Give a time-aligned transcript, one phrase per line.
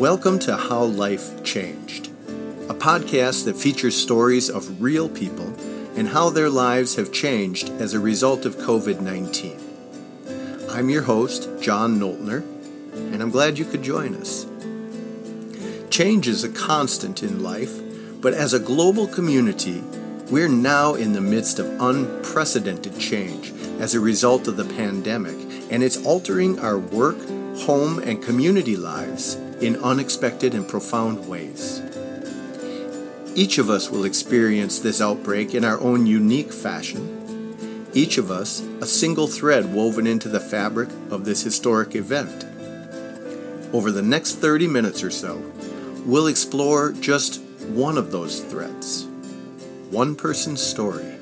[0.00, 2.06] Welcome to How Life Changed,
[2.70, 5.54] a podcast that features stories of real people
[5.94, 9.60] and how their lives have changed as a result of COVID 19.
[10.70, 12.40] I'm your host, John Noltner,
[12.94, 14.46] and I'm glad you could join us.
[15.90, 17.78] Change is a constant in life,
[18.22, 19.82] but as a global community,
[20.30, 25.36] we're now in the midst of unprecedented change as a result of the pandemic,
[25.70, 27.18] and it's altering our work,
[27.58, 31.82] home, and community lives in unexpected and profound ways.
[33.34, 37.20] Each of us will experience this outbreak in our own unique fashion,
[37.92, 42.44] each of us a single thread woven into the fabric of this historic event.
[43.72, 45.42] Over the next 30 minutes or so,
[46.04, 49.06] we'll explore just one of those threads,
[49.90, 51.16] one person's story,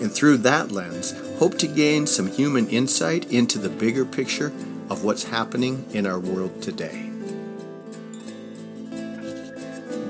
[0.00, 4.52] and through that lens, hope to gain some human insight into the bigger picture
[4.90, 7.10] of what's happening in our world today.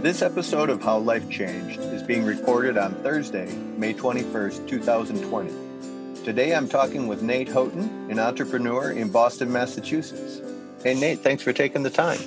[0.02, 6.22] This episode of How Life Changed is being recorded on Thursday, May 21st, 2020.
[6.22, 10.40] Today I'm talking with Nate Houghton, an entrepreneur in Boston, Massachusetts.
[10.84, 12.20] Hey, Nate, thanks for taking the time.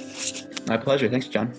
[0.67, 1.07] My pleasure.
[1.07, 1.53] Thanks, John.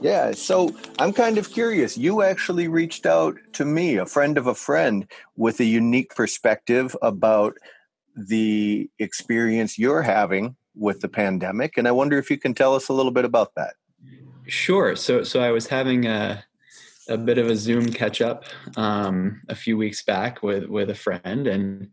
[0.00, 1.98] Yeah, so I'm kind of curious.
[1.98, 6.96] You actually reached out to me, a friend of a friend, with a unique perspective
[7.02, 7.56] about
[8.14, 11.76] the experience you're having with the pandemic.
[11.76, 13.74] And I wonder if you can tell us a little bit about that.
[14.48, 14.94] Sure.
[14.96, 16.44] So, so I was having a,
[17.08, 18.44] a bit of a Zoom catch up
[18.76, 21.88] um, a few weeks back with with a friend, and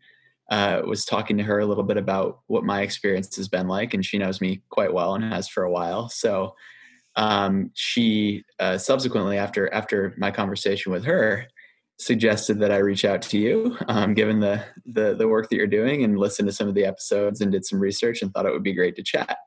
[0.51, 3.93] uh, was talking to her a little bit about what my experience has been like,
[3.93, 6.09] and she knows me quite well and has for a while.
[6.09, 6.55] So,
[7.15, 11.47] um, she uh, subsequently, after after my conversation with her,
[11.97, 15.67] suggested that I reach out to you, um, given the, the the work that you're
[15.67, 18.51] doing, and listen to some of the episodes and did some research, and thought it
[18.51, 19.37] would be great to chat.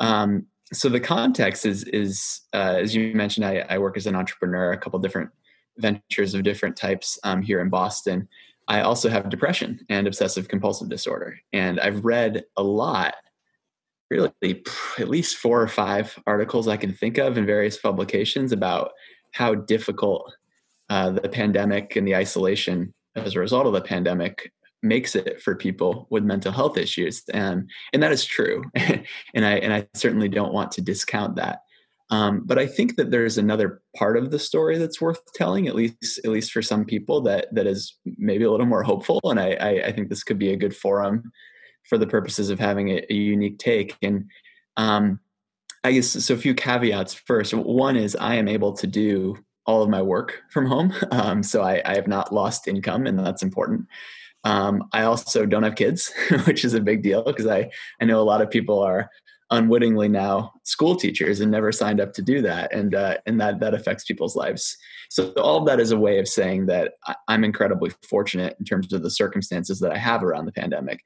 [0.00, 4.14] Um, so the context is is uh, as you mentioned, I, I, work as an
[4.14, 5.30] entrepreneur, a couple different
[5.78, 8.28] ventures of different types um, here in Boston.
[8.66, 13.14] I also have depression and obsessive compulsive disorder, and I've read a lot,
[14.10, 14.32] really
[14.98, 18.92] at least four or five articles I can think of in various publications about
[19.32, 20.34] how difficult
[20.90, 24.52] uh, the pandemic and the isolation as a result of the pandemic
[24.82, 28.62] makes it for people with mental health issues and and that is true.
[29.34, 31.62] And i and i certainly don't want to discount that.
[32.10, 35.74] Um, but i think that there's another part of the story that's worth telling at
[35.74, 39.20] least at least for some people that that is maybe a little more hopeful.
[39.24, 41.32] And i i, I think this could be a good forum
[41.88, 43.96] for the purposes of having a, a unique take.
[44.02, 44.26] And
[44.76, 45.20] um,
[45.84, 47.14] i guess so a few caveats.
[47.14, 50.92] First one is i am able to do all of my work from home.
[51.10, 53.86] Um, so I, I have not lost income and that's important
[54.44, 56.12] um, I also don't have kids,
[56.46, 59.10] which is a big deal because I, I know a lot of people are
[59.50, 62.72] unwittingly now school teachers and never signed up to do that.
[62.72, 64.76] And, uh, and that, that affects people's lives.
[65.08, 66.92] So all of that is a way of saying that
[67.28, 71.00] I'm incredibly fortunate in terms of the circumstances that I have around the pandemic.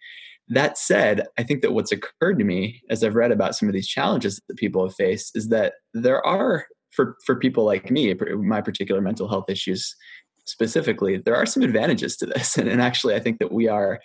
[0.48, 3.75] That said, I think that what's occurred to me as I've read about some of
[3.75, 8.15] these challenges that people have faced is that there are for for people like me,
[8.37, 9.94] my particular mental health issues,
[10.44, 12.56] specifically, there are some advantages to this.
[12.62, 14.00] And, and actually, I think that we are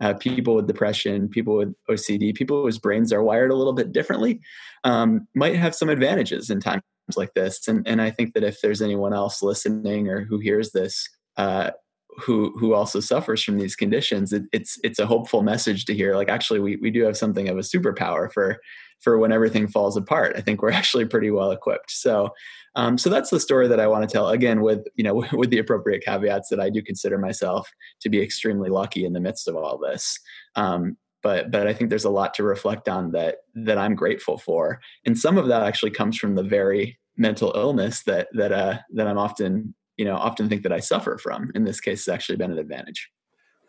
[0.00, 3.92] uh, people with depression, people with OCD, people whose brains are wired a little bit
[3.92, 4.40] differently,
[4.84, 6.82] um, might have some advantages in times
[7.16, 7.66] like this.
[7.66, 11.70] And, and I think that if there's anyone else listening or who hears this, uh,
[12.20, 16.16] who who also suffers from these conditions, it, it's it's a hopeful message to hear.
[16.16, 18.58] Like actually, we we do have something of a superpower for
[19.00, 20.34] for when everything falls apart.
[20.36, 21.90] I think we're actually pretty well equipped.
[21.90, 22.30] So
[22.78, 24.28] um, so that's the story that I want to tell.
[24.28, 27.68] Again, with you know, with the appropriate caveats that I do consider myself
[28.00, 30.18] to be extremely lucky in the midst of all this.
[30.54, 34.38] Um, but but I think there's a lot to reflect on that that I'm grateful
[34.38, 38.78] for, and some of that actually comes from the very mental illness that that uh,
[38.94, 41.50] that I'm often you know often think that I suffer from.
[41.56, 43.10] In this case, it's actually been an advantage.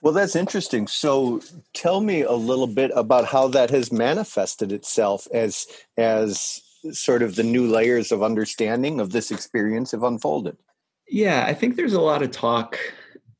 [0.01, 0.87] Well, that's interesting.
[0.87, 1.41] So,
[1.73, 5.67] tell me a little bit about how that has manifested itself as
[5.97, 6.61] as
[6.91, 10.57] sort of the new layers of understanding of this experience have unfolded?
[11.07, 12.79] Yeah, I think there's a lot of talk,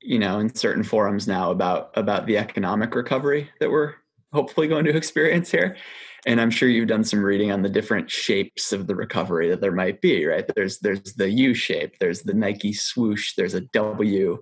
[0.02, 3.94] you know, in certain forums now about about the economic recovery that we're
[4.34, 5.78] hopefully going to experience here.
[6.26, 9.62] And I'm sure you've done some reading on the different shapes of the recovery that
[9.62, 10.46] there might be, right?
[10.56, 14.40] There's there's the U shape, there's the Nike swoosh, there's a W,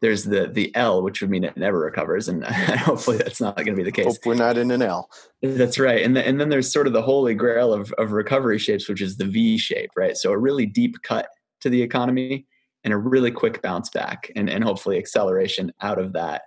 [0.00, 3.68] there's the the L, which would mean it never recovers, and hopefully that's not going
[3.68, 4.06] to be the case.
[4.06, 5.10] Hope we're not in an L.
[5.42, 8.58] That's right, and the, and then there's sort of the holy grail of of recovery
[8.58, 10.16] shapes, which is the V shape, right?
[10.16, 11.28] So a really deep cut
[11.60, 12.46] to the economy
[12.84, 16.42] and a really quick bounce back, and and hopefully acceleration out of that.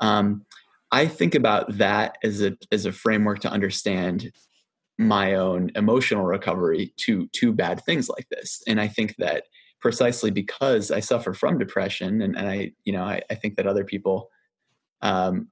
[0.00, 0.44] Um,
[0.90, 4.32] I think about that as a as a framework to understand
[4.98, 9.44] my own emotional recovery to to bad things like this and i think that
[9.84, 13.66] precisely because i suffer from depression and, and i you know I, I think that
[13.66, 14.30] other people
[15.02, 15.48] um,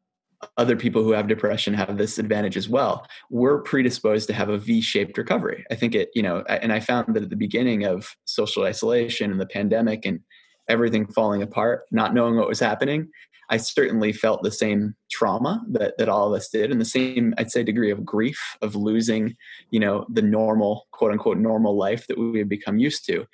[0.56, 4.56] other people who have depression have this advantage as well we're predisposed to have a
[4.56, 8.17] v-shaped recovery i think it you know and i found that at the beginning of
[8.25, 10.20] social isolation and the pandemic and
[10.67, 13.11] everything falling apart not knowing what was happening
[13.52, 17.34] I certainly felt the same trauma that, that all of us did and the same,
[17.37, 19.37] I'd say, degree of grief of losing,
[19.70, 23.26] you know, the normal, quote unquote, normal life that we had become used to.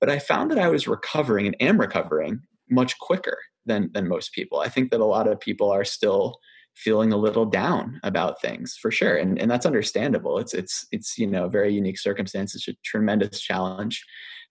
[0.00, 2.40] But I found that I was recovering and am recovering
[2.70, 4.60] much quicker than, than most people.
[4.60, 6.38] I think that a lot of people are still
[6.74, 9.16] feeling a little down about things for sure.
[9.16, 10.38] And, and that's understandable.
[10.38, 12.54] It's, it's, it's, you know, very unique circumstance.
[12.54, 14.04] It's a tremendous challenge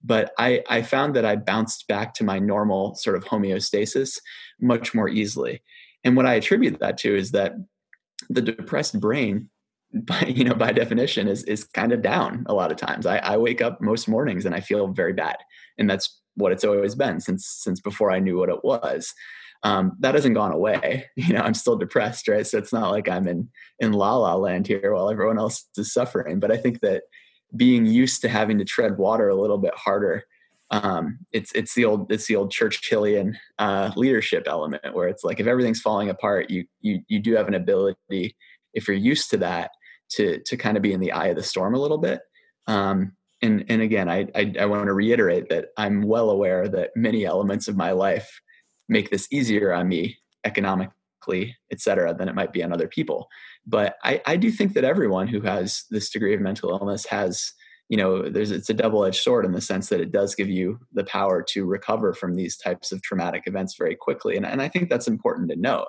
[0.06, 4.19] but I, I found that I bounced back to my normal sort of homeostasis
[4.62, 5.63] much more easily.
[6.03, 7.53] And what I attribute that to is that
[8.30, 9.50] the depressed brain,
[9.95, 13.06] by you know, by definition, is is kind of down a lot of times.
[13.06, 15.38] I, I wake up most mornings and I feel very bad,
[15.77, 19.13] and that's what it's always been since since before I knew what it was.
[19.63, 21.06] Um, that hasn't gone away.
[21.15, 22.45] You know, I'm still depressed, right?
[22.45, 23.50] So it's not like I'm in
[23.80, 26.39] in la la land here while everyone else is suffering.
[26.39, 27.03] But I think that
[27.56, 30.25] being used to having to tread water a little bit harder
[30.71, 35.39] um, it's it's the old it's the old Churchillian uh, leadership element where it's like
[35.39, 38.36] if everything's falling apart, you you you do have an ability
[38.74, 39.71] if you're used to that
[40.16, 42.22] to to kind of be in the eye of the storm a little bit.
[42.68, 46.92] Um, and and again, I, I I want to reiterate that I'm well aware that
[46.96, 48.42] many elements of my life
[48.88, 53.28] make this easier on me economically, et cetera, than it might be on other people.
[53.66, 57.52] But I, I do think that everyone who has this degree of mental illness has
[57.90, 60.80] you know there's it's a double-edged sword in the sense that it does give you
[60.94, 64.68] the power to recover from these types of traumatic events very quickly and, and i
[64.68, 65.88] think that's important to note.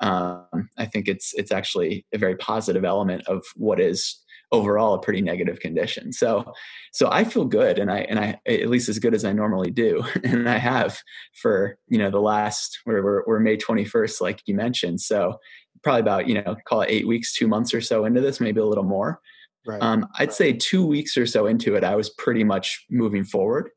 [0.00, 5.00] Um, i think it's it's actually a very positive element of what is overall a
[5.00, 6.12] pretty negative condition.
[6.12, 6.52] So
[6.92, 9.70] so i feel good and i and i at least as good as i normally
[9.70, 10.98] do and i have
[11.40, 15.36] for you know the last we're, we're, we're may 21st like you mentioned so
[15.82, 18.60] probably about you know call it eight weeks two months or so into this maybe
[18.60, 19.20] a little more
[19.68, 19.82] Right.
[19.82, 23.68] Um, I'd say two weeks or so into it, I was pretty much moving forward.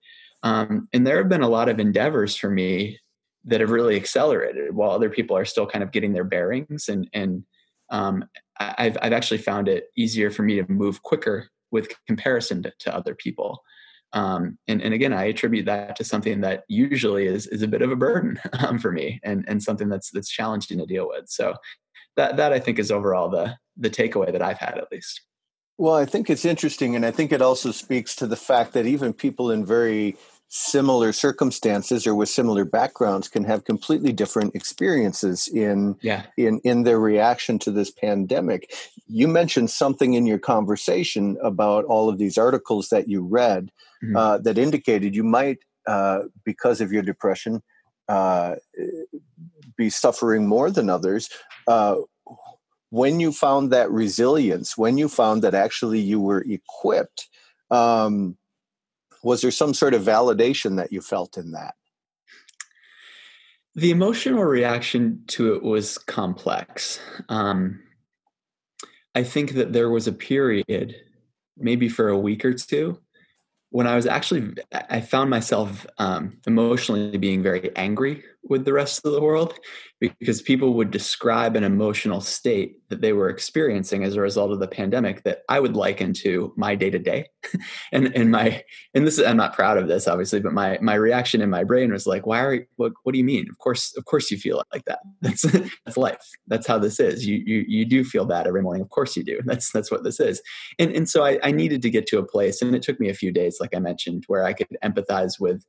[0.42, 2.98] Um, and there have been a lot of endeavors for me
[3.44, 6.88] that have really accelerated while other people are still kind of getting their bearings.
[6.88, 7.44] And, and
[7.90, 8.24] um,
[8.58, 12.96] I've, I've actually found it easier for me to move quicker with comparison to, to
[12.96, 13.62] other people.
[14.14, 17.82] Um, and, and again, I attribute that to something that usually is, is a bit
[17.82, 21.28] of a burden um, for me and, and something that's, that's challenging to deal with.
[21.28, 21.56] So
[22.16, 25.22] that, that I think is overall the, the takeaway that I've had at least.
[25.82, 28.86] Well, I think it's interesting, and I think it also speaks to the fact that
[28.86, 30.16] even people in very
[30.48, 36.28] similar circumstances or with similar backgrounds can have completely different experiences in yeah.
[36.38, 38.72] in in their reaction to this pandemic.
[39.08, 43.72] You mentioned something in your conversation about all of these articles that you read
[44.04, 44.16] mm-hmm.
[44.16, 45.58] uh, that indicated you might,
[45.88, 47.64] uh, because of your depression,
[48.08, 48.54] uh,
[49.78, 51.28] be suffering more than others.
[52.92, 57.28] When you found that resilience, when you found that actually you were equipped,
[57.72, 58.38] um,
[59.24, 61.74] was there some sort of validation that you felt in that?
[63.76, 67.00] The emotional reaction to it was complex.
[67.30, 67.82] Um,
[69.16, 70.96] I think that there was a period,
[71.58, 73.00] maybe for a week or two,
[73.70, 79.06] when I was actually, I found myself um, emotionally being very angry with the rest
[79.06, 79.54] of the world
[80.00, 84.60] because people would describe an emotional state that they were experiencing as a result of
[84.60, 87.28] the pandemic that I would liken to my day to day.
[87.92, 88.64] And and my
[88.96, 91.64] and this is I'm not proud of this obviously, but my my reaction in my
[91.64, 93.46] brain was like, why are you, what what do you mean?
[93.50, 95.00] Of course, of course you feel like that.
[95.22, 95.44] That's
[95.86, 96.26] that's life.
[96.48, 97.26] That's how this is.
[97.26, 98.82] You you you do feel that every morning.
[98.82, 99.40] Of course you do.
[99.46, 100.42] That's that's what this is.
[100.80, 103.10] And and so I, I needed to get to a place, and it took me
[103.10, 105.64] a few days, like I mentioned, where I could empathize with,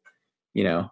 [0.55, 0.91] you know,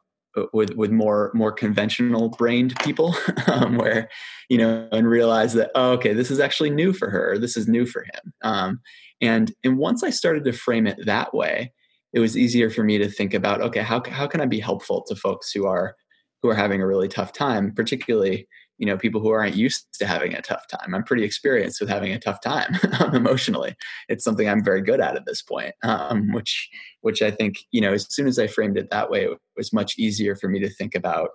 [0.52, 3.14] with with more more conventional brained people
[3.46, 4.08] um, where
[4.49, 7.68] you know and realize that oh, okay this is actually new for her this is
[7.68, 8.32] new for him.
[8.42, 8.80] Um,
[9.20, 11.72] and and once i started to frame it that way
[12.12, 15.02] it was easier for me to think about okay how, how can i be helpful
[15.08, 15.96] to folks who are
[16.42, 18.46] who are having a really tough time particularly
[18.80, 20.94] you know people who aren't used to having a tough time.
[20.94, 22.76] I'm pretty experienced with having a tough time
[23.14, 23.76] emotionally.
[24.08, 26.68] It's something i'm very good at at this point um, which
[27.00, 29.72] which i think you know as soon as i framed it that way it was
[29.72, 31.30] much easier for me to think about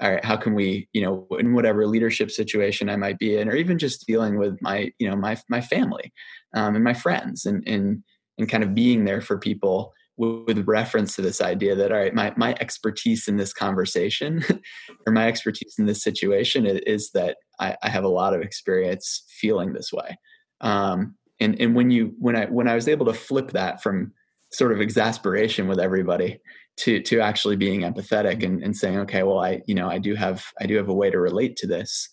[0.00, 3.48] all right how can we you know in whatever leadership situation i might be in
[3.48, 6.12] or even just dealing with my you know my my family
[6.54, 8.02] um, and my friends and and
[8.38, 12.14] and kind of being there for people with reference to this idea that all right
[12.14, 14.42] my, my expertise in this conversation
[15.06, 18.40] or my expertise in this situation is, is that I, I, have a lot of
[18.40, 20.16] experience feeling this way.
[20.62, 24.12] Um, and and when you when i when i was able to flip that from
[24.52, 26.38] sort of exasperation with everybody
[26.76, 30.14] to to actually being empathetic and, and saying okay well i you know i do
[30.14, 32.08] have i do have a way to relate to this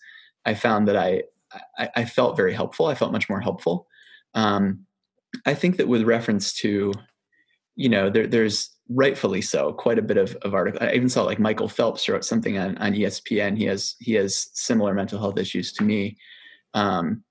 [0.46, 1.22] i found that i
[1.78, 2.88] i, I felt very helpful.
[2.88, 3.88] I felt much more helpful.
[4.34, 4.86] Um,
[5.46, 6.94] i think that with reference to
[7.76, 11.24] you know there, there's rightfully so quite a bit of, of article i even saw
[11.24, 15.38] like michael phelps wrote something on, on espn he has he has similar mental health
[15.38, 16.18] issues to me
[16.74, 17.24] um,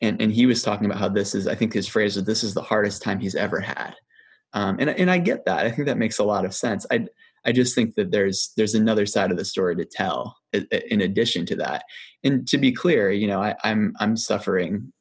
[0.00, 2.44] and and he was talking about how this is i think his phrase was this
[2.44, 3.94] is the hardest time he's ever had
[4.54, 5.64] um, and and I get that.
[5.66, 6.86] I think that makes a lot of sense.
[6.90, 7.06] I
[7.44, 11.46] I just think that there's there's another side of the story to tell in addition
[11.46, 11.84] to that.
[12.22, 14.92] And to be clear, you know, I, I'm I'm suffering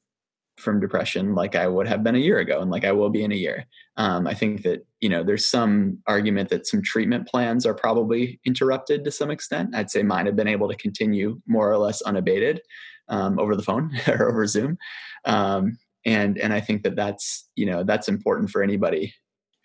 [0.62, 3.24] from depression like I would have been a year ago and like I will be
[3.24, 3.66] in a year.
[3.98, 8.40] Um, I think that, you know, there's some argument that some treatment plans are probably
[8.46, 9.76] interrupted to some extent.
[9.76, 12.62] I'd say mine have been able to continue more or less unabated
[13.10, 14.78] um, over the phone or over Zoom.
[15.26, 19.14] Um, and, and I think that that's, you know, that's important for anybody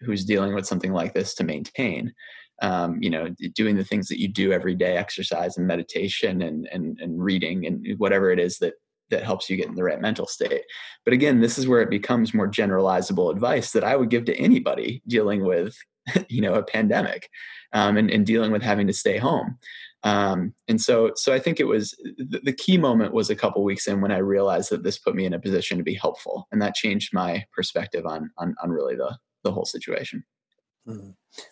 [0.00, 2.12] who's dealing with something like this to maintain
[2.62, 6.68] um, you know doing the things that you do every day exercise and meditation and,
[6.72, 8.74] and and reading and whatever it is that
[9.10, 10.62] that helps you get in the right mental state
[11.04, 14.36] but again this is where it becomes more generalizable advice that i would give to
[14.36, 15.76] anybody dealing with
[16.28, 17.28] you know a pandemic
[17.72, 19.58] um, and, and dealing with having to stay home
[20.04, 23.64] um, and so so i think it was the, the key moment was a couple
[23.64, 26.46] weeks in when i realized that this put me in a position to be helpful
[26.52, 30.24] and that changed my perspective on on, on really the the whole situation.
[30.86, 31.10] Mm-hmm.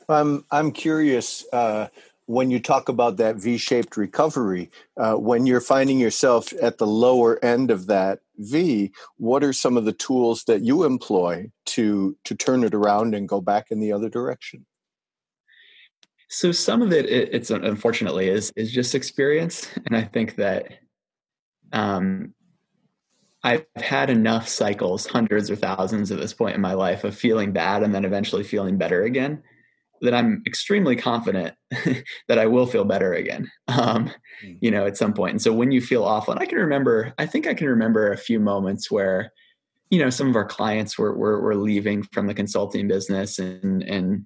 [0.09, 1.89] I'm I'm curious uh,
[2.27, 4.71] when you talk about that V-shaped recovery.
[4.97, 9.77] Uh, when you're finding yourself at the lower end of that V, what are some
[9.77, 13.81] of the tools that you employ to to turn it around and go back in
[13.81, 14.65] the other direction?
[16.29, 20.73] So some of it, it it's unfortunately is is just experience, and I think that
[21.73, 22.35] um,
[23.43, 27.53] I've had enough cycles, hundreds or thousands at this point in my life, of feeling
[27.53, 29.43] bad and then eventually feeling better again,
[30.01, 31.55] that I'm extremely confident
[32.29, 33.51] that I will feel better again.
[33.69, 34.11] Um,
[34.45, 34.59] mm.
[34.61, 35.33] you know, at some point.
[35.33, 38.13] And so when you feel awful, and I can remember, I think I can remember
[38.13, 39.33] a few moments where,
[39.91, 43.83] you know, some of our clients were were, were leaving from the consulting business and
[43.83, 44.25] and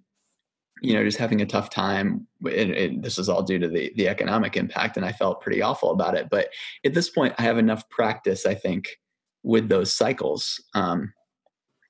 [0.80, 3.92] you know just having a tough time and, and, this is all due to the
[3.96, 6.50] the economic impact and i felt pretty awful about it but
[6.86, 8.88] at this point i have enough practice i think
[9.42, 11.12] with those cycles um,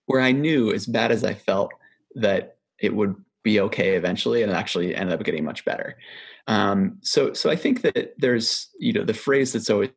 [0.09, 1.71] where I knew as bad as I felt
[2.15, 5.97] that it would be okay eventually and actually ended up getting much better.
[6.47, 9.91] Um, so, so I think that there's, you know, the phrase that's always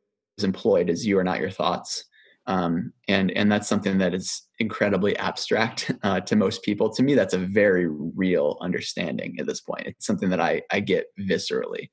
[0.43, 2.05] employed is you are not your thoughts.
[2.47, 6.91] Um, and, and that's something that is incredibly abstract uh, to most people.
[6.93, 9.87] To me, that's a very real understanding at this point.
[9.87, 11.89] It's something that I, I get viscerally.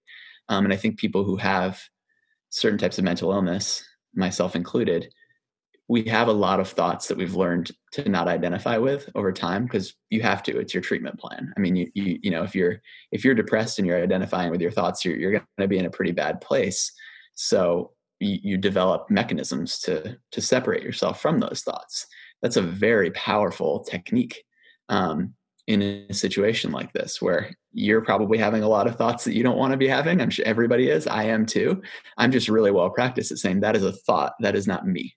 [0.48, 1.80] Um, and I think people who have
[2.50, 5.12] certain types of mental illness, myself included,
[5.88, 9.64] we have a lot of thoughts that we've learned to not identify with over time
[9.64, 11.52] because you have to it's your treatment plan.
[11.56, 12.80] I mean you, you you know if you're
[13.10, 15.86] if you're depressed and you're identifying with your thoughts you're, you're going to be in
[15.86, 16.92] a pretty bad place.
[17.34, 22.06] So you, you develop mechanisms to to separate yourself from those thoughts.
[22.42, 24.44] That's a very powerful technique
[24.90, 25.34] um,
[25.66, 29.42] in a situation like this where you're probably having a lot of thoughts that you
[29.42, 30.20] don't want to be having.
[30.20, 31.06] I'm sure everybody is.
[31.06, 31.82] I am too.
[32.16, 35.14] I'm just really well practiced at saying that is a thought that is not me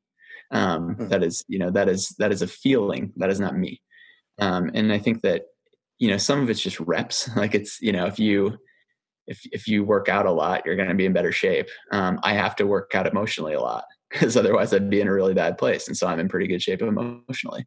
[0.52, 1.08] um, mm-hmm.
[1.08, 3.82] that is you know that is that is a feeling that is not me.
[4.40, 5.44] Um, and i think that
[6.00, 7.30] you know some of it's just reps.
[7.36, 8.58] Like it's you know if you
[9.28, 11.70] if if you work out a lot you're going to be in better shape.
[11.92, 15.14] Um, i have to work out emotionally a lot because otherwise i'd be in a
[15.14, 15.88] really bad place.
[15.88, 17.66] And so i'm in pretty good shape emotionally.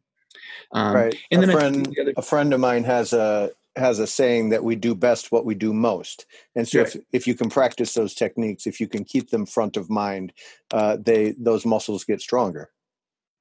[0.73, 1.15] Um, right.
[1.31, 4.63] and a then friend, other- a friend of mine has a has a saying that
[4.63, 6.25] we do best what we do most.
[6.55, 6.95] And so right.
[6.95, 10.33] if, if you can practice those techniques if you can keep them front of mind
[10.73, 12.69] uh, they those muscles get stronger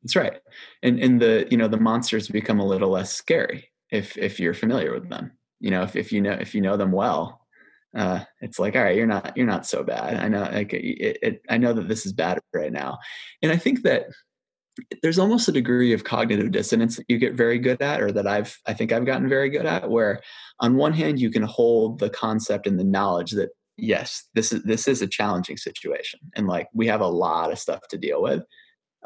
[0.05, 0.35] that's right.
[0.83, 4.55] And and the you know the monsters become a little less scary if if you're
[4.55, 5.33] familiar with them.
[5.61, 7.41] You know, if if you know if you know them well,
[7.97, 10.23] uh, it's like all right, you're not you're not so bad.
[10.23, 12.99] I know like it, it, I know that this is bad right now,
[13.43, 14.05] and I think that
[15.03, 18.27] there's almost a degree of cognitive dissonance that you get very good at or that
[18.27, 20.21] I've I think I've gotten very good at where
[20.61, 24.63] on one hand you can hold the concept and the knowledge that yes this is
[24.65, 28.21] this is a challenging situation and like we have a lot of stuff to deal
[28.21, 28.43] with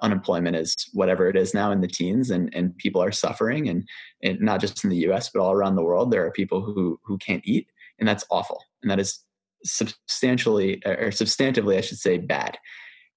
[0.02, 3.68] unemployment is whatever it is now in the teens and, and people are suffering.
[3.68, 3.88] And,
[4.22, 6.98] and not just in the US but all around the world there are people who
[7.04, 8.62] who can't eat and that's awful.
[8.82, 9.22] And that is
[9.64, 12.58] substantially or substantively I should say bad.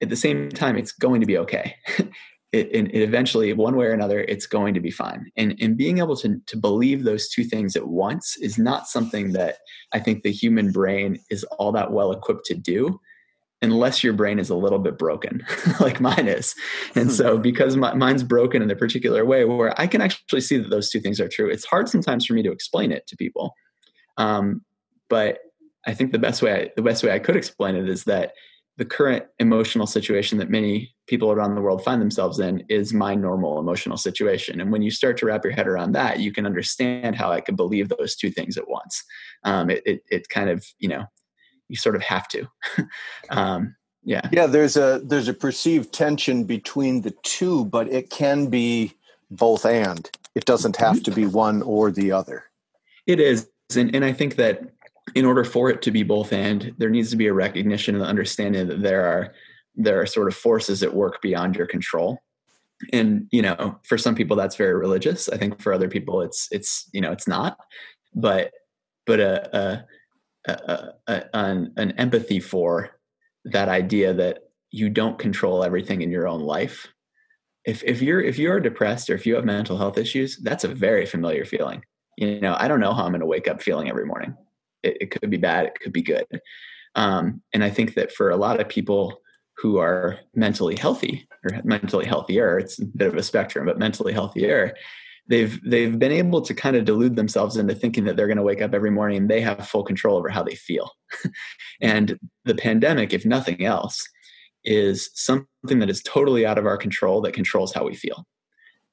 [0.01, 1.75] At the same time it's going to be okay.
[2.53, 5.31] It, it, eventually one way or another it's going to be fine.
[5.37, 9.31] And and being able to to believe those two things at once is not something
[9.31, 9.59] that
[9.93, 12.99] I think the human brain is all that well equipped to do
[13.61, 15.45] unless your brain is a little bit broken
[15.79, 16.55] like mine is.
[16.95, 17.11] And hmm.
[17.11, 20.69] so because my, mine's broken in a particular way where i can actually see that
[20.69, 23.55] those two things are true it's hard sometimes for me to explain it to people.
[24.17, 24.61] Um,
[25.09, 25.39] but
[25.85, 28.33] i think the best way I, the best way i could explain it is that
[28.77, 33.13] the current emotional situation that many people around the world find themselves in is my
[33.13, 34.61] normal emotional situation.
[34.61, 37.41] And when you start to wrap your head around that you can understand how i
[37.41, 39.03] could believe those two things at once.
[39.43, 41.05] Um, it, it, it kind of you know
[41.71, 42.47] you sort of have to.
[43.29, 44.27] um, yeah.
[44.31, 44.47] Yeah.
[44.47, 48.93] There's a there's a perceived tension between the two, but it can be
[49.29, 50.09] both and.
[50.35, 51.03] It doesn't have mm-hmm.
[51.03, 52.45] to be one or the other.
[53.07, 54.61] It is, and and I think that
[55.15, 58.03] in order for it to be both and, there needs to be a recognition and
[58.03, 59.33] understanding that there are
[59.75, 62.19] there are sort of forces at work beyond your control
[62.91, 66.49] and you know for some people that's very religious i think for other people it's
[66.51, 67.57] it's you know it's not
[68.13, 68.51] but
[69.05, 69.85] but a, a
[70.45, 72.91] a, a, an, an empathy for
[73.45, 74.39] that idea that
[74.71, 76.87] you don't control everything in your own life.
[77.65, 80.67] If if you're if you're depressed or if you have mental health issues that's a
[80.67, 81.83] very familiar feeling.
[82.17, 84.35] You know i don't know how i'm going to wake up feeling every morning.
[84.83, 86.25] It, it, could be bad it could be good.
[86.95, 89.21] Um, and i think that for a lot of people
[89.57, 94.11] who are mentally healthy or mentally healthier it's a bit of a spectrum but mentally
[94.11, 94.73] healthier
[95.31, 98.43] they've they've been able to kind of delude themselves into thinking that they're going to
[98.43, 100.91] wake up every morning and they have full control over how they feel.
[101.23, 101.29] Hmm.
[101.81, 104.05] And the pandemic if nothing else
[104.63, 108.25] is something that is totally out of our control that controls how we feel.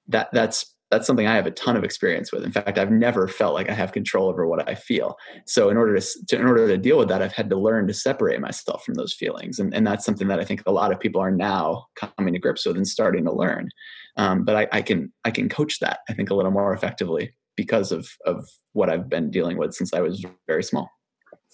[0.06, 2.44] That that's that's something I have a ton of experience with.
[2.44, 5.16] In fact, I've never felt like I have control over what I feel.
[5.46, 7.86] So in order to, to, in order to deal with that, I've had to learn
[7.88, 10.92] to separate myself from those feelings, and and that's something that I think a lot
[10.92, 13.68] of people are now coming to grips with and starting to learn.
[14.16, 17.34] Um, but I, I can I can coach that I think a little more effectively
[17.56, 20.90] because of of what I've been dealing with since I was very small.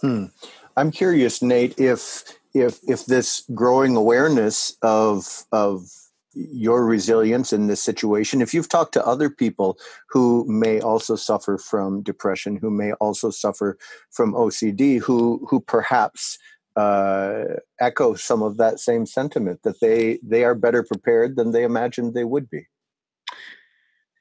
[0.00, 0.26] Hmm.
[0.76, 2.24] I'm curious, Nate, if
[2.54, 5.82] if if this growing awareness of of
[6.34, 8.42] your resilience in this situation.
[8.42, 13.30] If you've talked to other people who may also suffer from depression, who may also
[13.30, 13.78] suffer
[14.10, 16.38] from OCD, who who perhaps
[16.76, 17.44] uh,
[17.80, 22.14] echo some of that same sentiment that they they are better prepared than they imagined
[22.14, 22.66] they would be.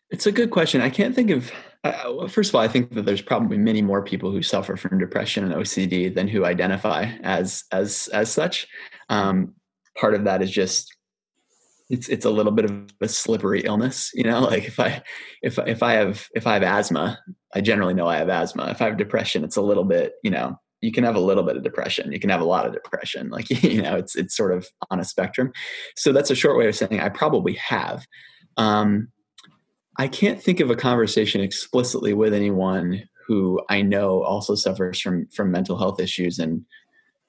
[0.10, 0.82] It's a good question.
[0.82, 1.52] I can't think of.
[1.84, 5.00] Uh, first of all, I think that there's probably many more people who suffer from
[5.00, 8.68] depression and OCD than who identify as as as such.
[9.10, 9.56] Um,
[10.00, 10.93] part of that is just
[11.90, 15.02] it's it's a little bit of a slippery illness you know like if i
[15.42, 17.20] if if i have if i have asthma
[17.54, 18.68] i generally know i have asthma.
[18.70, 21.44] If i have depression it's a little bit you know you can have a little
[21.44, 22.12] bit of depression.
[22.12, 23.30] You can have a lot of depression.
[23.30, 25.52] Like you know it's it's sort of on a spectrum.
[25.96, 28.06] So that's a short way of saying i probably have.
[28.58, 29.08] Um,
[29.98, 35.28] i can't think of a conversation explicitly with anyone who i know also suffers from
[35.28, 36.66] from mental health issues and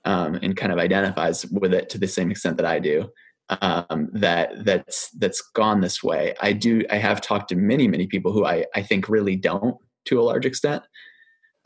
[0.07, 3.09] um, and kind of identifies with it to the same extent that i do
[3.49, 6.35] um, that that's that's gone this way.
[6.41, 6.83] I do.
[6.91, 9.77] I have talked to many many people who I I think really don't
[10.07, 10.83] to a large extent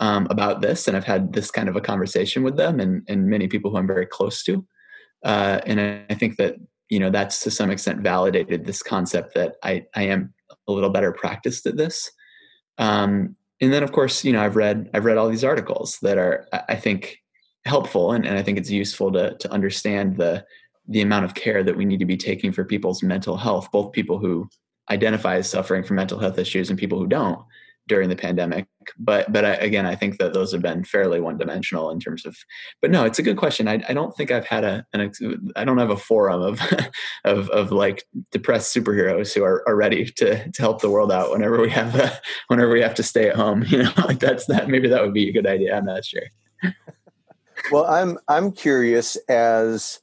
[0.01, 3.29] um, about this, and I've had this kind of a conversation with them, and and
[3.29, 4.67] many people who I'm very close to,
[5.25, 6.57] uh, and I, I think that
[6.89, 10.35] you know that's to some extent validated this concept that I I am
[10.67, 12.11] a little better practiced at this.
[12.79, 16.19] Um, and then of course you know I've read I've read all these articles that
[16.19, 17.19] are I think
[17.65, 20.45] helpful, and, and I think it's useful to to understand the
[20.89, 23.93] the amount of care that we need to be taking for people's mental health, both
[23.93, 24.49] people who
[24.91, 27.39] identify as suffering from mental health issues and people who don't
[27.89, 28.67] during the pandemic.
[28.99, 32.25] But but I, again, I think that those have been fairly one dimensional in terms
[32.25, 32.37] of.
[32.81, 33.67] But no, it's a good question.
[33.67, 35.13] I, I don't think I've had a an
[35.57, 36.61] I don't have a forum of
[37.25, 41.31] of of like depressed superheroes who are, are ready to to help the world out
[41.31, 43.65] whenever we have a, whenever we have to stay at home.
[43.69, 44.69] You know, like that's that.
[44.69, 45.77] Maybe that would be a good idea.
[45.77, 46.23] I'm not sure.
[47.71, 50.01] well, I'm I'm curious as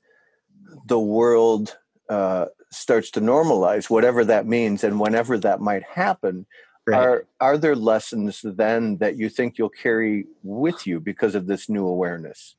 [0.85, 1.77] the world
[2.09, 6.45] uh, starts to normalize, whatever that means, and whenever that might happen,
[6.87, 6.97] right.
[6.97, 11.69] are are there lessons then that you think you'll carry with you because of this
[11.69, 12.55] new awareness?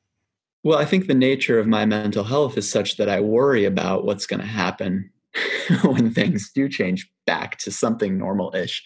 [0.64, 4.05] Well, I think the nature of my mental health is such that I worry about
[4.05, 5.11] what's going to happen
[5.85, 8.83] when things do change back to something normal-ish.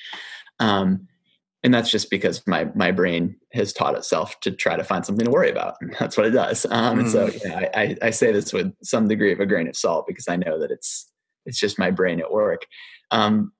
[0.58, 1.08] Um,
[1.62, 5.26] and that's just because my my brain has taught itself to try to find something
[5.26, 5.76] to worry about.
[5.80, 6.66] And that's what it does.
[6.70, 7.00] Um, mm.
[7.00, 7.42] And so mm.
[7.42, 10.26] you know, I, I, say this with some degree of a grain of salt because
[10.28, 11.10] I know that it's
[11.46, 12.66] it's just my brain at work.
[13.10, 13.52] Um,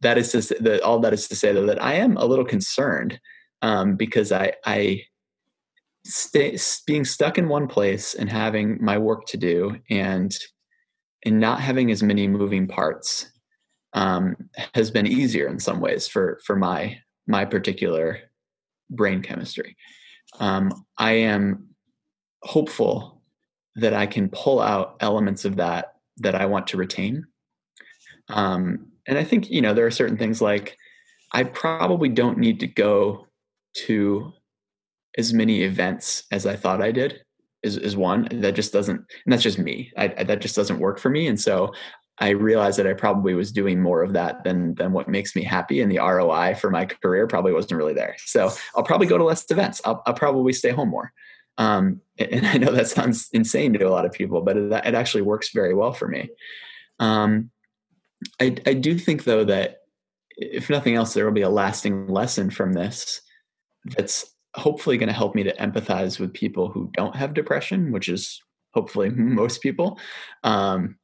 [0.00, 2.24] that is to say, that all that is to say though that I am a
[2.24, 3.20] little concerned
[3.62, 5.02] um, because I I
[6.04, 10.34] stay being stuck in one place and having my work to do and
[11.24, 13.30] and not having as many moving parts
[13.94, 14.36] um,
[14.74, 18.18] has been easier in some ways for for my my particular
[18.90, 19.76] brain chemistry.
[20.38, 21.68] Um, I am
[22.42, 23.22] hopeful
[23.76, 27.26] that I can pull out elements of that that I want to retain.
[28.28, 30.76] Um, and I think, you know, there are certain things like
[31.32, 33.26] I probably don't need to go
[33.86, 34.32] to
[35.18, 37.20] as many events as I thought I did
[37.62, 39.90] is, is one that just doesn't, and that's just me.
[39.96, 41.26] I, I, that just doesn't work for me.
[41.26, 41.72] And so
[42.18, 45.42] I realized that I probably was doing more of that than than what makes me
[45.42, 48.16] happy, and the ROI for my career probably wasn't really there.
[48.24, 49.80] So I'll probably go to less events.
[49.84, 51.12] I'll, I'll probably stay home more.
[51.58, 54.94] Um, and I know that sounds insane to a lot of people, but it, it
[54.94, 56.28] actually works very well for me.
[57.00, 57.50] Um,
[58.40, 59.78] I, I do think though that
[60.36, 63.20] if nothing else, there will be a lasting lesson from this
[63.84, 68.08] that's hopefully going to help me to empathize with people who don't have depression, which
[68.08, 68.40] is
[68.72, 69.98] hopefully most people.
[70.42, 70.96] Um,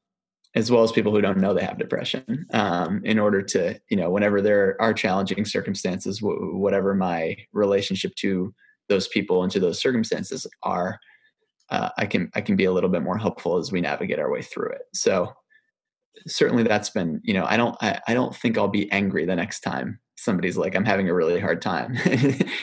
[0.55, 3.97] as well as people who don't know they have depression um, in order to you
[3.97, 8.53] know whenever there are challenging circumstances w- whatever my relationship to
[8.89, 10.99] those people and to those circumstances are
[11.71, 14.31] uh, i can i can be a little bit more helpful as we navigate our
[14.31, 14.83] way through it.
[14.93, 15.33] So
[16.27, 19.37] certainly that's been you know i don't I, I don't think i'll be angry the
[19.37, 21.97] next time somebody's like i'm having a really hard time.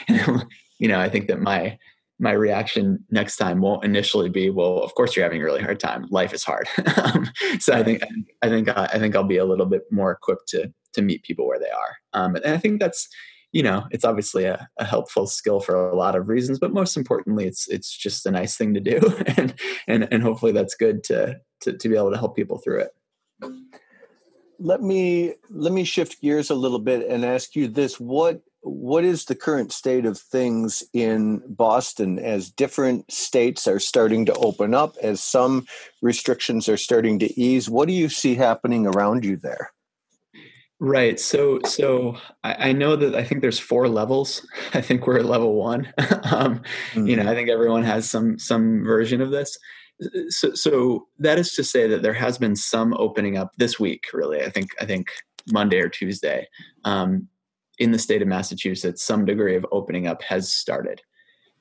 [0.80, 1.76] You know i think that my
[2.18, 5.78] my reaction next time won't initially be, well, of course you're having a really hard
[5.78, 6.06] time.
[6.10, 6.66] Life is hard.
[7.02, 8.02] um, so I think
[8.42, 11.46] I think I think I'll be a little bit more equipped to to meet people
[11.46, 11.96] where they are.
[12.12, 13.08] Um, and I think that's
[13.52, 16.96] you know it's obviously a, a, helpful skill for a lot of reasons, but most
[16.96, 19.00] importantly, it's it's just a nice thing to do,
[19.36, 19.54] and
[19.86, 22.90] and and hopefully that's good to to to be able to help people through it.
[24.58, 29.04] Let me let me shift gears a little bit and ask you this: what what
[29.04, 34.74] is the current state of things in Boston as different states are starting to open
[34.74, 35.66] up, as some
[36.02, 37.70] restrictions are starting to ease?
[37.70, 39.70] What do you see happening around you there?
[40.80, 41.18] Right.
[41.18, 44.46] So, so I, I know that I think there's four levels.
[44.74, 45.92] I think we're at level one.
[45.98, 47.06] um, mm-hmm.
[47.06, 47.30] You know, mm-hmm.
[47.30, 49.58] I think everyone has some some version of this.
[50.28, 54.04] So, so that is to say that there has been some opening up this week.
[54.12, 55.08] Really, I think I think
[55.50, 56.46] Monday or Tuesday.
[56.84, 57.28] Um,
[57.78, 61.00] in the state of Massachusetts, some degree of opening up has started.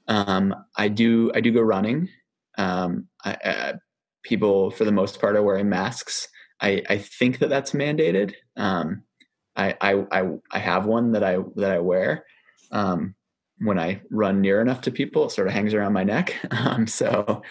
[0.08, 2.10] Um, I do I do go running.
[2.58, 3.74] Um, I, uh,
[4.24, 6.28] people, for the most part, are wearing masks.
[6.60, 8.34] I, I think that that's mandated.
[8.56, 9.04] Um,
[9.56, 12.26] I, I, I I have one that I that I wear
[12.72, 13.16] um,
[13.60, 15.26] when I run near enough to people.
[15.26, 16.36] It sort of hangs around my neck.
[16.52, 17.42] Um, so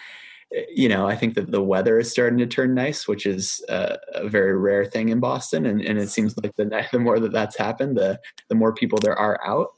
[0.51, 3.97] you know, I think that the weather is starting to turn nice, which is a,
[4.13, 5.65] a very rare thing in Boston.
[5.65, 8.99] And, and it seems like the, the more that that's happened, the, the more people
[8.99, 9.73] there are out.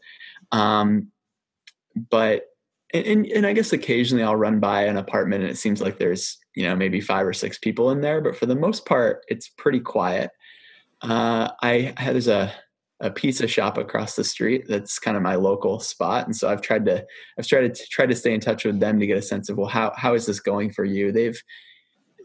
[0.51, 1.11] Um,
[2.09, 2.43] but,
[2.93, 6.37] and, and I guess occasionally I'll run by an apartment and it seems like there's,
[6.55, 9.49] you know, maybe five or six people in there, but for the most part, it's
[9.49, 10.31] pretty quiet.
[11.01, 12.53] Uh, I, there's a,
[13.01, 16.25] a pizza shop across the street that's kind of my local spot.
[16.25, 17.05] And so i've tried to
[17.37, 19.57] i've tried to try to stay in touch with them to get a sense of
[19.57, 21.11] well how how is this going for you?
[21.11, 21.41] They've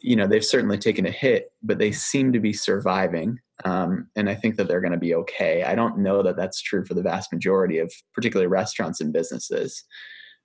[0.01, 4.29] you know they've certainly taken a hit but they seem to be surviving um, and
[4.29, 5.63] i think that they're going to be okay.
[5.63, 9.85] I don't know that that's true for the vast majority of particularly restaurants and businesses.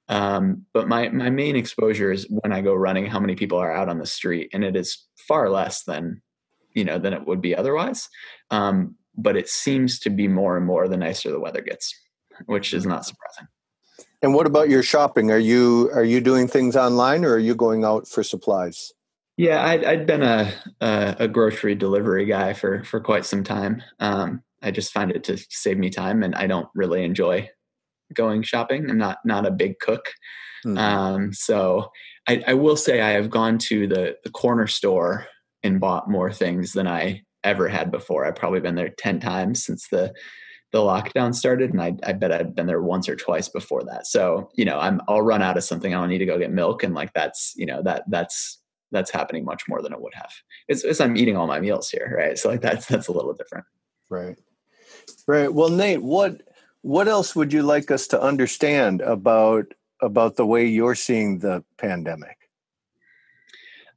[0.07, 3.71] Um, but my my main exposure is when i go running how many people are
[3.71, 6.21] out on the street and it is far less than
[6.73, 8.09] you know than it would be otherwise.
[8.51, 11.93] Um, but it seems to be more and more the nicer the weather gets,
[12.45, 13.47] which is not surprising.
[14.21, 15.31] And what about your shopping?
[15.31, 18.91] Are you are you doing things online or are you going out for supplies?
[19.37, 23.81] Yeah, I'd, I'd been a, a, a grocery delivery guy for for quite some time.
[23.99, 27.49] Um, I just find it to save me time, and I don't really enjoy
[28.13, 28.89] going shopping.
[28.89, 30.11] I'm not not a big cook,
[30.65, 30.77] mm-hmm.
[30.77, 31.89] um, so
[32.27, 35.25] I, I will say I have gone to the the corner store
[35.63, 38.25] and bought more things than I ever had before.
[38.25, 40.13] I've probably been there 10 times since the
[40.71, 44.05] the lockdown started and I, I bet I've been there once or twice before that.
[44.05, 45.95] So, you know, I'm I'll run out of something.
[45.95, 46.83] I don't need to go get milk.
[46.83, 48.59] And like that's, you know, that that's
[48.91, 50.31] that's happening much more than it would have.
[50.67, 52.37] It's, it's I'm eating all my meals here, right?
[52.37, 53.65] So like that's that's a little different.
[54.09, 54.37] Right.
[55.27, 55.51] Right.
[55.51, 56.41] Well, Nate, what
[56.81, 61.63] what else would you like us to understand about about the way you're seeing the
[61.77, 62.37] pandemic?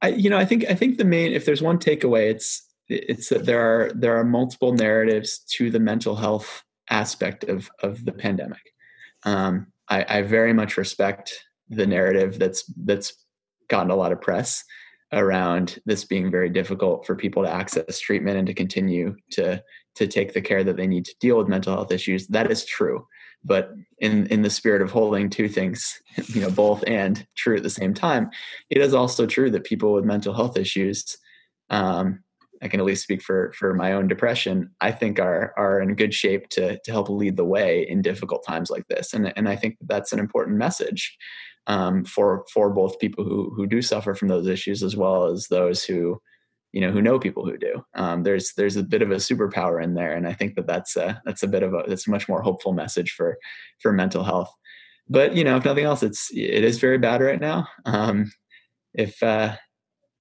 [0.01, 3.29] I, you know, I think I think the main if there's one takeaway, it's it's
[3.29, 8.13] that there are there are multiple narratives to the mental health aspect of of the
[8.13, 8.73] pandemic.
[9.25, 13.13] Um, I, I, very much respect the narrative that's that's
[13.69, 14.65] gotten a lot of press
[15.13, 19.63] around this being very difficult for people to access treatment and to continue to
[19.95, 22.27] to take the care that they need to deal with mental health issues.
[22.29, 23.07] That is true,
[23.45, 27.63] but in in the spirit of holding two things, you know, both and true at
[27.63, 28.31] the same time,
[28.71, 31.17] it is also true that people with mental health issues
[31.71, 32.23] um,
[32.63, 35.95] I can at least speak for for my own depression, I think are are in
[35.97, 39.13] good shape to to help lead the way in difficult times like this.
[39.13, 41.17] And and I think that's an important message
[41.67, 45.49] um, for for both people who who do suffer from those issues as well as
[45.49, 46.21] those who
[46.73, 47.85] you know who know people who do.
[47.95, 50.97] Um, there's there's a bit of a superpower in there, and I think that that's
[50.97, 53.37] a that's a bit of a that's a much more hopeful message for
[53.81, 54.53] for mental health.
[55.09, 57.69] But you know, if nothing else, it's it is very bad right now.
[57.85, 58.33] Um,
[58.95, 59.57] if uh,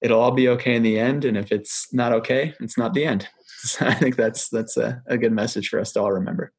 [0.02, 1.24] it'll all be okay in the end.
[1.24, 3.28] And if it's not okay, it's not the end.
[3.64, 6.50] So I think that's that's a, a, good message for us to all remember.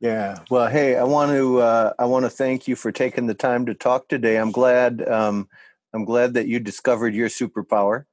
[0.00, 0.38] Yeah.
[0.50, 3.66] Well, hey, I want to uh, I want to thank you for taking the time
[3.66, 4.38] to talk today.
[4.38, 5.50] I'm glad um,
[5.92, 8.06] I'm glad that you discovered your superpower.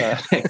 [0.00, 0.16] Uh,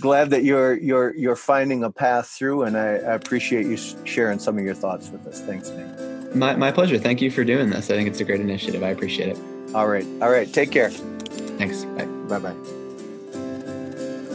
[0.00, 4.38] glad that you're you're you're finding a path through, and I, I appreciate you sharing
[4.38, 5.40] some of your thoughts with us.
[5.40, 6.36] Thanks, Nate.
[6.36, 6.98] My my pleasure.
[6.98, 7.90] Thank you for doing this.
[7.90, 8.82] I think it's a great initiative.
[8.82, 9.38] I appreciate it.
[9.74, 10.04] All right.
[10.20, 10.52] All right.
[10.52, 10.90] Take care.
[10.90, 11.86] Thanks.
[12.28, 12.38] Bye.
[12.38, 12.83] Bye.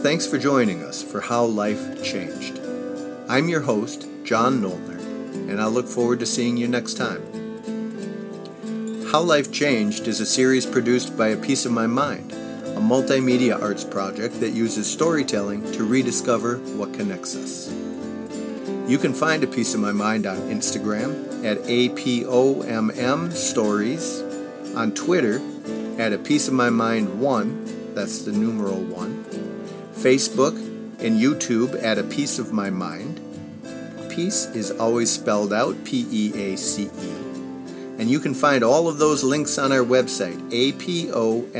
[0.02, 2.58] Thanks for joining us for How Life Changed.
[3.28, 4.98] I'm your host, John Noltner,
[5.50, 7.20] and I look forward to seeing you next time.
[9.12, 13.60] How Life Changed is a series produced by A Piece of My Mind, a multimedia
[13.60, 17.70] arts project that uses storytelling to rediscover what connects us.
[18.88, 24.22] You can find A Piece of My Mind on Instagram at APOMM Stories,
[24.74, 25.42] on Twitter
[26.00, 29.19] at A Piece of My Mind 1, that's the numeral 1,
[30.00, 30.56] Facebook,
[30.98, 33.20] and YouTube at A Piece of My Mind.
[34.10, 37.10] Peace is always spelled out P E A C E.
[37.98, 41.52] And you can find all of those links on our website, apomm.net.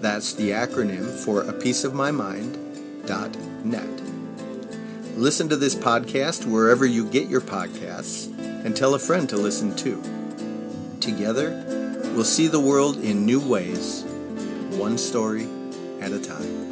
[0.00, 4.02] That's the acronym for A Piece of My Mind.net.
[5.16, 8.26] Listen to this podcast wherever you get your podcasts
[8.64, 10.00] and tell a friend to listen too.
[11.00, 11.64] Together,
[12.14, 14.04] we'll see the world in new ways,
[14.70, 15.48] one story
[16.06, 16.65] at a time.